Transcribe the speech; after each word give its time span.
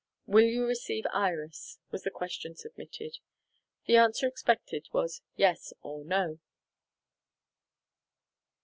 Will 0.25 0.45
you 0.45 0.65
receive 0.65 1.05
Iris? 1.13 1.77
was 1.91 2.01
the 2.01 2.09
question 2.09 2.55
submitted. 2.55 3.19
The 3.85 3.97
answer 3.97 4.25
expected 4.25 4.87
was: 4.91 5.21
Yes 5.35 5.73
or 5.83 6.03
No. 6.03 6.39